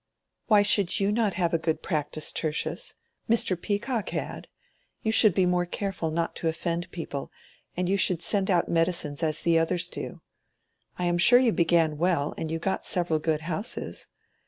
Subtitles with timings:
[0.47, 2.95] "Why should not you have a good practice, Tertius?
[3.29, 3.55] Mr.
[3.55, 4.47] Peacock had.
[5.03, 7.31] You should be more careful not to offend people,
[7.77, 10.21] and you should send out medicines as the others do.
[10.97, 14.07] I am sure you began well, and you got several good houses.